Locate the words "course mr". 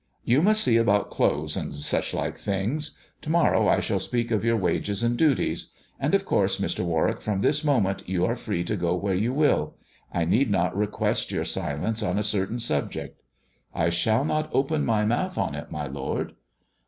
6.25-6.83